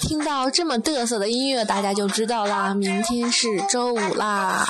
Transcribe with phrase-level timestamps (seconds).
[0.00, 4.66] 听到这么嘚瑟的音乐，大家就知道啦，明天是周五啦。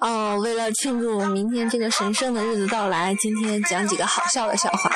[0.00, 4.90] 哦，为了庆祝明天这个神圣的日子到来，今天讲几个好笑的笑话。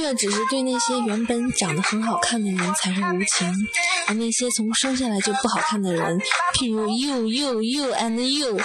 [0.00, 3.52] 月只是对那些原本长得很好看的人才会无情，
[4.06, 6.18] 而那些从生下来就不好看的人，
[6.54, 8.58] 譬如 you you you and you，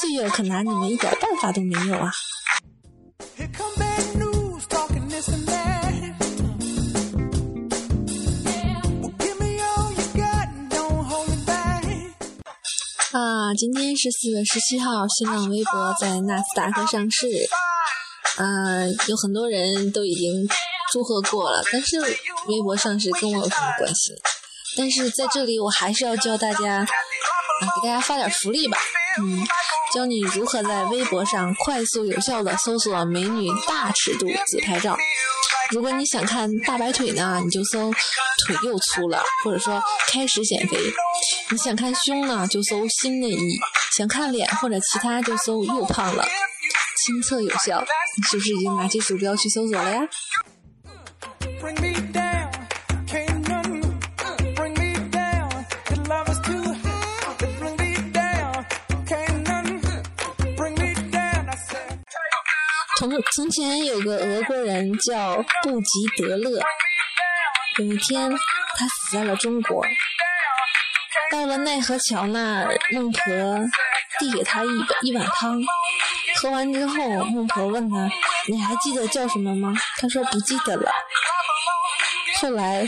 [0.00, 2.12] 岁月可拿你们一点办法都没有啊。
[13.12, 17.26] 啊，今天是四月十七号，新浪微博在纳斯达克上市。
[18.36, 20.48] 啊，有很多人都已经
[20.92, 24.12] 祝贺过了，但是微博上是跟我有什么关系？
[24.76, 26.86] 但是在这里，我还是要教大家，啊，
[27.82, 28.76] 给大家发点福利吧。
[29.18, 29.46] 嗯，
[29.94, 34.96] 教你如何在微博上快速有效的搜索美女大尺度自拍照。
[35.70, 40.76] 如果你想看大白腿呢，你就搜腿又粗了，或者说开始减肥；
[41.50, 43.58] 你想看胸呢，就搜新内衣；
[43.96, 46.26] 想看脸或者其他，就搜又胖了。
[47.04, 47.84] 亲测有效，
[48.16, 50.00] 你是不是已经拿起鼠标去搜索了呀？
[62.98, 65.86] 从从前有个俄国人叫布吉
[66.18, 66.60] 德勒，
[67.78, 69.84] 有一天他死在了中国。
[71.30, 73.20] 到了奈何桥那儿，孟婆
[74.20, 74.68] 递给他一
[75.02, 75.60] 一碗汤，
[76.40, 78.08] 喝完之后，孟婆问他
[78.48, 80.92] ：“你还记得叫什么吗？”他说：“不记得了。”
[82.42, 82.84] 后来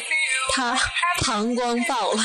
[0.53, 0.77] 他
[1.25, 2.19] 膀胱爆了。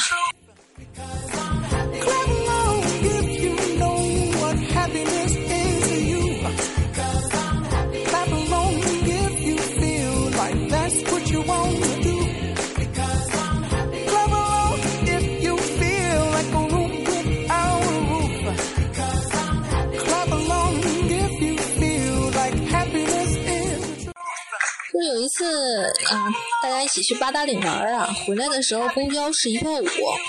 [25.40, 26.28] 次啊，
[26.62, 29.88] 大家一起去八达岭玩啊，回来的时候公交是一块五，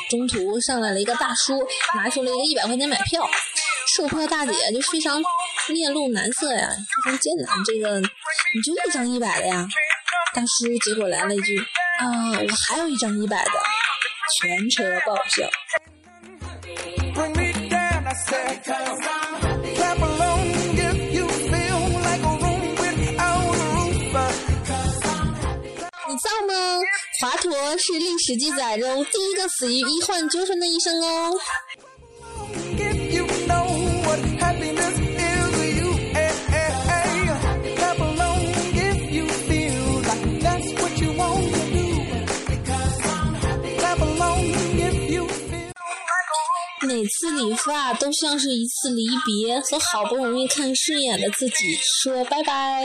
[0.09, 1.61] 中途上来了一个大叔，
[1.97, 3.29] 拿出了一个一百块钱买票，
[3.97, 5.21] 售票大姐就非常
[5.69, 6.69] 面露难色呀，
[7.05, 8.07] 非常艰难，这个你
[8.65, 9.67] 就一张一百的呀？
[10.33, 13.51] 大叔结果来了一句啊，我还有一张一百的，
[14.39, 15.51] 全车爆笑。
[26.23, 26.81] 造吗？
[27.21, 31.39] 华佗是历史记载中第一个死于医患纠纷的医生哦。
[46.83, 51.55] 每次理发都像是一次离别，和好不容易看顺眼的自己
[52.03, 52.85] 说拜拜。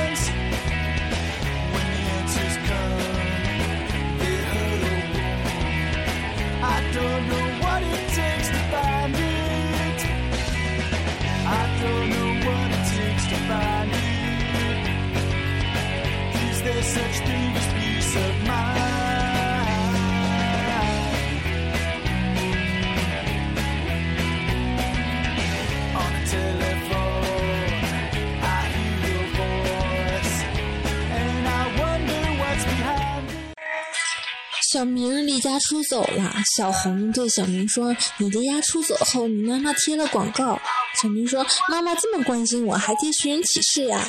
[34.71, 40.59] 小明离家出走了，小红对小明说：“你离家出走后，你妈妈贴了广告。”
[40.99, 44.01] 小明说：“妈妈这么关心我，还贴寻人启事呀？”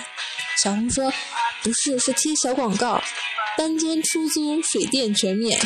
[0.62, 1.12] 小红说
[1.62, 3.00] ：“不是，是贴小广告，
[3.56, 5.59] 单间出租，水电全免。”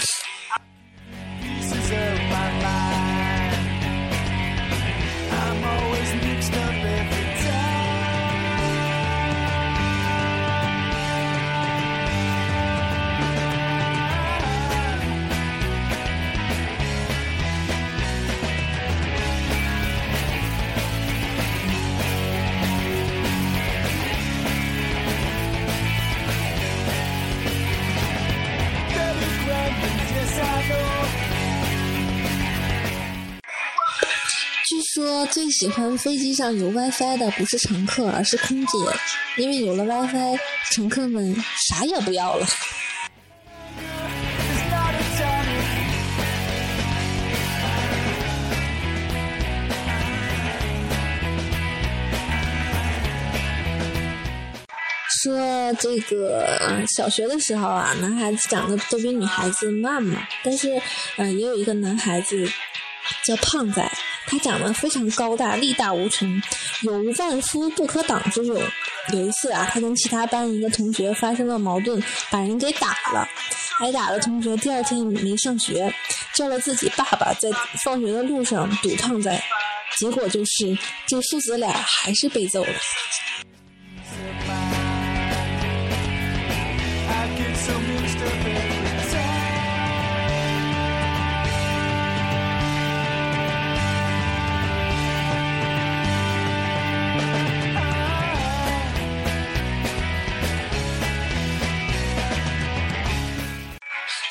[35.26, 38.78] 最喜欢飞机上有 WiFi 的不是乘客，而是空姐，
[39.36, 40.38] 因为有了 WiFi，
[40.72, 41.34] 乘客们
[41.68, 42.46] 啥也不要了。
[55.22, 60.80] 说这个小学的时候啊，男孩子长得都比女孩子慢嘛，但是
[61.16, 62.48] 嗯，也有一个男孩子
[63.24, 63.90] 叫胖仔。
[64.26, 66.42] 他长得非常高大，力大无穷，
[66.82, 68.60] 有万夫不可挡之勇。
[69.12, 73.28] 有一次啊，他跟其他班一个同学发生了矛盾，把人给打了。
[73.80, 75.94] 挨打的同学第二天没上学，
[76.34, 77.50] 叫了自己爸爸在
[77.84, 79.40] 放学的路上堵胖仔，
[79.98, 80.76] 结果就是
[81.06, 82.72] 这父子俩还是被揍了。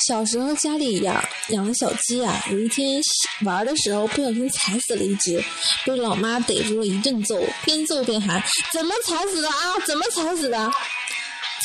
[0.07, 3.01] 小时候家里养养了小鸡啊，有一天
[3.43, 5.43] 玩的时候不小心踩死了一只，
[5.85, 9.55] 被老妈逮住了一顿揍，边揍边喊：“怎么踩死的啊？
[9.87, 10.71] 怎么踩死的？”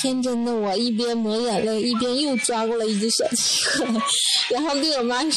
[0.00, 3.60] 天真的我一边抹眼泪，一边又抓过来一只小鸡，
[4.54, 5.30] 然后对我妈说：“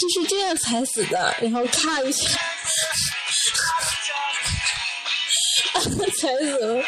[0.00, 2.26] 就是这样踩死的。”然后咔一下，
[6.18, 6.82] 踩死了。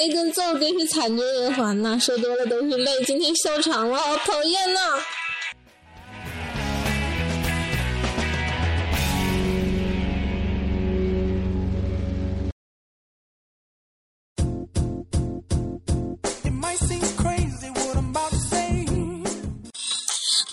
[0.00, 1.98] 那根揍真是惨绝人寰呐！
[1.98, 4.80] 说多了都是泪，今天笑场了，好讨厌呐！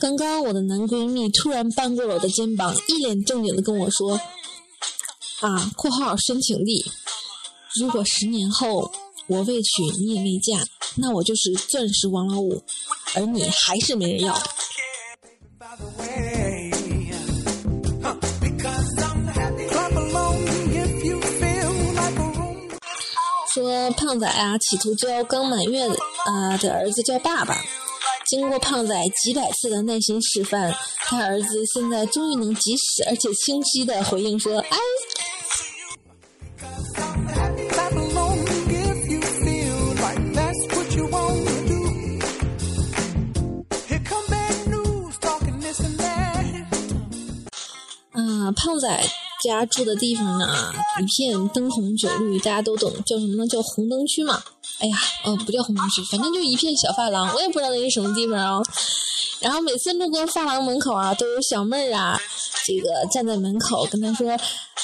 [0.01, 4.19] 刚刚我的男闺蜜突然扳过了我的肩膀，一脸正经的跟我说
[5.39, 6.91] ：“啊，括号申请地，
[7.79, 8.91] 如果十年后……”
[9.29, 10.65] 我未娶，你也未嫁，
[10.95, 12.63] 那我就是钻石王老五，
[13.13, 14.33] 而你还是没人要。
[23.53, 27.61] 说胖仔啊，企图教刚满月啊的儿子叫爸爸，
[28.29, 30.73] 经过胖仔几百次的耐心示范，
[31.05, 34.77] 他儿子现在终于能及时而且清晰的回应说：“哎。”
[48.77, 49.03] 胖仔
[49.43, 50.45] 家住的地方呢，
[50.99, 53.47] 一片灯红酒绿，大家都懂，叫什么呢？
[53.47, 54.41] 叫红灯区嘛。
[54.79, 58.61] 哎呀，呃，不叫红灯区，反正就一片小发廊，我也不知道那是什么地方啊。
[59.39, 62.19] 然后每次路过发廊门口啊，都有小妹儿啊，
[62.65, 64.27] 这个站在门口跟他说：“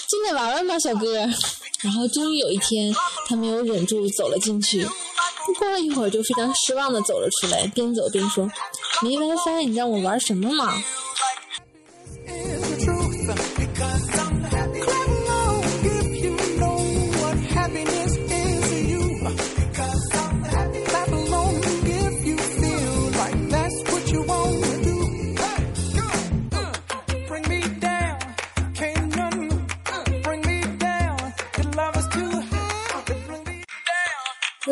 [0.10, 1.18] 进来玩玩吧，小哥。”
[1.82, 2.94] 然后终于有一天，
[3.28, 4.88] 他没有忍住走了进去，
[5.60, 8.50] 过了一会儿就非常失望的走了出来，边走边说
[9.04, 10.74] ：“没 WiFi，你让我玩什么嘛？”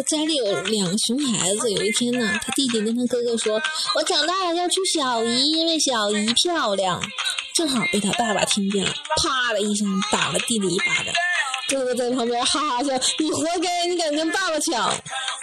[0.04, 3.62] 家里有两个熊孩子，有一天呢，他弟弟跟他哥哥说
[3.96, 7.02] ：“我长大了要娶小姨，因为小姨漂亮。”
[7.54, 8.92] 正好被他爸爸听见了，
[9.22, 11.14] 啪的一声打了弟弟一巴掌。
[11.70, 14.90] 哥哥在旁边哈哈笑：“你活该，你敢跟爸爸抢！”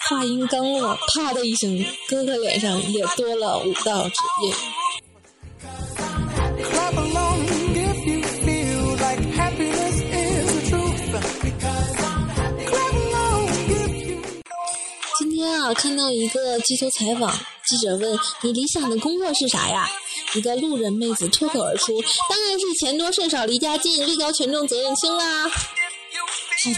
[0.09, 4.55] 话音刚落，啪的一声，哥哥脸上也多了五道指印。
[15.75, 17.33] 看到一个街头采访，
[17.67, 19.89] 记者问：“你理想的工作是啥呀？”
[20.35, 25.55] 一个路人妹子脱口而出：“当然是钱多事少离家近，力高权重责任轻啦！”好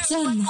[0.08, 0.44] 赞呐！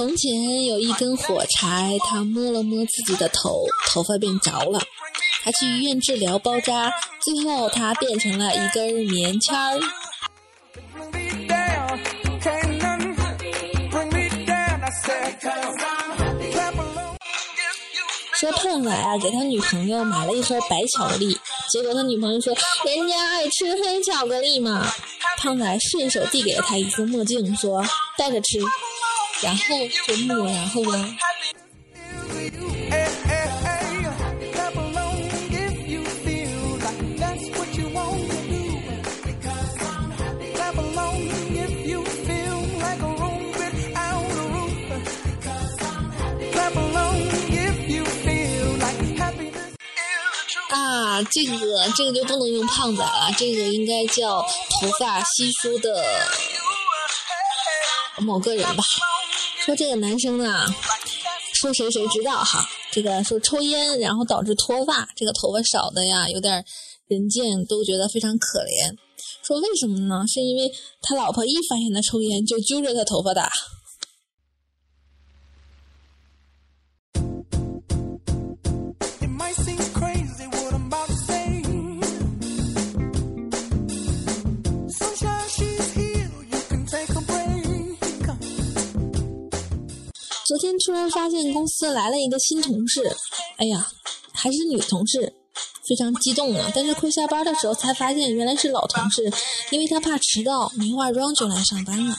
[0.00, 4.80] 从前有一根火柴，他摸了摸自己的头，头发变着了。
[5.44, 6.90] 他去医院治疗包扎，
[7.20, 9.78] 最后他变成了一根棉签儿。
[18.38, 21.38] 说胖仔啊，给他女朋友买了一盒白巧克力，
[21.70, 22.54] 结果他女朋友说
[22.86, 24.90] ：“人家爱吃黑巧克力嘛。”
[25.36, 27.84] 胖仔顺手递给了他一副墨镜，说
[28.16, 28.58] ：“戴着吃。”
[29.42, 29.64] 然后
[30.06, 31.16] 就没有然后了。
[50.68, 51.56] 啊，这个
[51.96, 56.04] 这个就不能用胖仔了，这个应该叫头发稀疏的
[58.18, 58.84] 某个人吧。
[59.64, 60.64] 说这个男生啊，
[61.52, 62.66] 说谁谁知道哈？
[62.90, 66.64] 这个说抽烟然后导致脱发，这个头发少的呀，有点
[67.06, 68.96] 人见都觉得非常可怜。
[69.42, 70.24] 说为什么呢？
[70.26, 70.70] 是因为
[71.02, 73.50] 他老婆一发现他抽烟就揪着他头发打。
[90.50, 93.16] 昨天突然发现公司来了一个新同事，
[93.58, 93.86] 哎呀，
[94.34, 95.32] 还是女同事，
[95.88, 96.68] 非常激动啊。
[96.74, 99.30] 但是快下班的时候才发现原来是老同事，
[99.70, 102.16] 因为他怕迟到，没化妆就来上班了。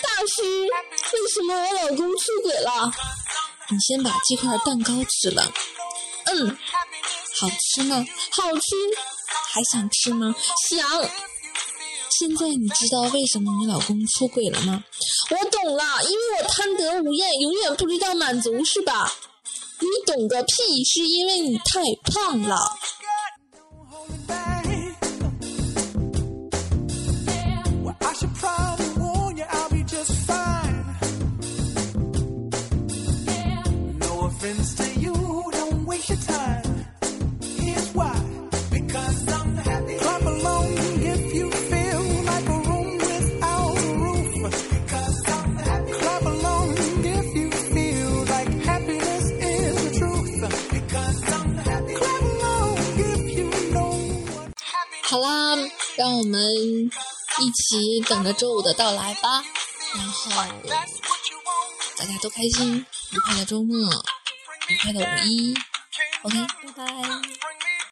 [0.00, 0.42] 大师，
[1.12, 2.88] 为什么我老公出轨了？
[3.68, 5.52] 你先把这块蛋糕吃了。
[6.26, 6.56] 嗯，
[7.40, 8.06] 好吃吗？
[8.30, 9.19] 好吃。
[9.52, 10.32] 还想吃吗？
[10.68, 10.78] 想。
[12.18, 14.84] 现在你知道为什么你老公出轨了吗？
[15.30, 19.12] 我懂了，因为我贪得无厌，永远不知道满足，是吧？
[19.80, 20.84] 你懂个屁！
[20.84, 22.56] 是因为你太胖了。
[22.56, 22.78] 好
[56.30, 56.44] 我们
[57.40, 59.42] 一起等着周五的到来吧。
[59.96, 60.30] 然后
[61.96, 63.76] 大家都开心，愉快的周末，
[64.68, 65.52] 愉快的五一。
[66.22, 66.36] OK，
[66.76, 67.49] 拜拜。